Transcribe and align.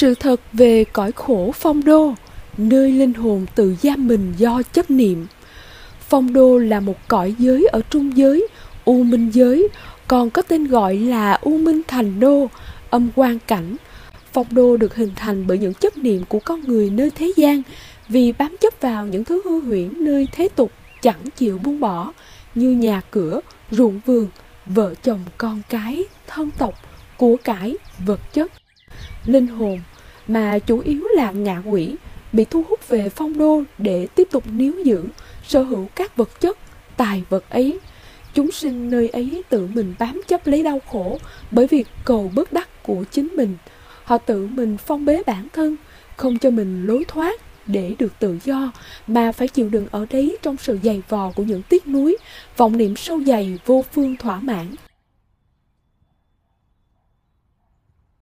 Sự 0.00 0.14
thật 0.14 0.40
về 0.52 0.84
cõi 0.84 1.12
khổ 1.12 1.52
phong 1.54 1.84
đô, 1.84 2.14
nơi 2.58 2.92
linh 2.92 3.14
hồn 3.14 3.46
tự 3.54 3.74
giam 3.82 4.08
mình 4.08 4.32
do 4.36 4.62
chấp 4.72 4.90
niệm. 4.90 5.26
Phong 6.08 6.32
đô 6.32 6.58
là 6.58 6.80
một 6.80 7.08
cõi 7.08 7.34
giới 7.38 7.66
ở 7.72 7.80
trung 7.90 8.16
giới, 8.16 8.48
u 8.84 9.02
minh 9.02 9.30
giới, 9.30 9.68
còn 10.06 10.30
có 10.30 10.42
tên 10.42 10.64
gọi 10.64 10.96
là 10.96 11.32
u 11.32 11.58
minh 11.58 11.80
thành 11.88 12.20
đô, 12.20 12.50
âm 12.90 13.08
quan 13.14 13.38
cảnh. 13.46 13.76
Phong 14.32 14.46
đô 14.50 14.76
được 14.76 14.94
hình 14.94 15.10
thành 15.16 15.46
bởi 15.46 15.58
những 15.58 15.74
chấp 15.74 15.98
niệm 15.98 16.22
của 16.28 16.40
con 16.44 16.60
người 16.60 16.90
nơi 16.90 17.10
thế 17.14 17.32
gian, 17.36 17.62
vì 18.08 18.32
bám 18.32 18.56
chấp 18.60 18.74
vào 18.80 19.06
những 19.06 19.24
thứ 19.24 19.42
hư 19.44 19.60
huyễn 19.60 20.04
nơi 20.04 20.28
thế 20.32 20.48
tục 20.56 20.72
chẳng 21.02 21.30
chịu 21.36 21.58
buông 21.58 21.80
bỏ, 21.80 22.12
như 22.54 22.70
nhà 22.70 23.00
cửa, 23.10 23.40
ruộng 23.70 24.00
vườn, 24.06 24.28
vợ 24.66 24.94
chồng 25.02 25.20
con 25.38 25.62
cái, 25.68 26.04
thân 26.26 26.50
tộc, 26.58 26.74
của 27.16 27.36
cải, 27.44 27.76
vật 28.06 28.20
chất. 28.32 28.52
Linh 29.26 29.46
hồn 29.46 29.80
mà 30.30 30.58
chủ 30.58 30.80
yếu 30.80 31.00
là 31.16 31.30
ngạ 31.30 31.62
quỷ 31.66 31.96
bị 32.32 32.44
thu 32.50 32.64
hút 32.68 32.88
về 32.88 33.08
phong 33.08 33.38
đô 33.38 33.62
để 33.78 34.06
tiếp 34.14 34.28
tục 34.30 34.44
níu 34.52 34.72
giữ, 34.84 35.04
sở 35.46 35.62
hữu 35.62 35.88
các 35.94 36.16
vật 36.16 36.40
chất, 36.40 36.58
tài 36.96 37.22
vật 37.28 37.44
ấy. 37.50 37.78
Chúng 38.34 38.50
sinh 38.50 38.90
nơi 38.90 39.08
ấy 39.08 39.42
tự 39.48 39.68
mình 39.74 39.94
bám 39.98 40.20
chấp 40.28 40.46
lấy 40.46 40.62
đau 40.62 40.80
khổ 40.92 41.18
bởi 41.50 41.66
việc 41.66 41.88
cầu 42.04 42.30
bất 42.34 42.52
đắc 42.52 42.82
của 42.82 43.04
chính 43.10 43.28
mình. 43.36 43.56
Họ 44.04 44.18
tự 44.18 44.46
mình 44.46 44.76
phong 44.86 45.04
bế 45.04 45.22
bản 45.26 45.48
thân, 45.52 45.76
không 46.16 46.38
cho 46.38 46.50
mình 46.50 46.86
lối 46.86 47.04
thoát 47.08 47.40
để 47.66 47.94
được 47.98 48.12
tự 48.18 48.38
do 48.44 48.72
mà 49.06 49.32
phải 49.32 49.48
chịu 49.48 49.68
đựng 49.68 49.86
ở 49.90 50.06
đấy 50.10 50.36
trong 50.42 50.56
sự 50.56 50.78
dày 50.82 51.02
vò 51.08 51.30
của 51.30 51.42
những 51.42 51.62
tiếc 51.62 51.88
nuối, 51.88 52.16
vọng 52.56 52.76
niệm 52.76 52.96
sâu 52.96 53.20
dày 53.26 53.58
vô 53.66 53.84
phương 53.92 54.16
thỏa 54.16 54.40
mãn. 54.40 54.66